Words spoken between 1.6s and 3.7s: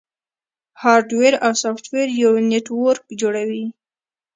سافټویر یو نیټورک جوړوي.